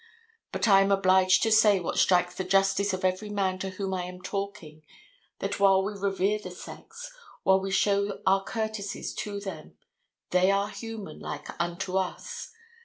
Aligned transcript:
But 0.51 0.67
I 0.67 0.81
am 0.81 0.91
obliged 0.91 1.43
to 1.43 1.51
say 1.51 1.79
what 1.79 1.99
strikes 1.99 2.33
the 2.33 2.43
justice 2.43 2.91
of 2.91 3.05
every 3.05 3.29
man 3.29 3.59
to 3.59 3.69
whom 3.69 3.93
I 3.93 4.05
am 4.05 4.19
talking, 4.19 4.81
that 5.37 5.59
while 5.59 5.83
we 5.83 5.93
revere 5.93 6.39
the 6.39 6.49
sex, 6.49 7.11
while 7.43 7.59
we 7.59 7.69
show 7.69 8.19
our 8.25 8.43
courtesies 8.43 9.13
to 9.13 9.39
them, 9.39 9.75
they 10.31 10.49
are 10.49 10.69
human 10.69 11.19
like 11.19 11.49
unto 11.61 11.97
us. 11.97 12.51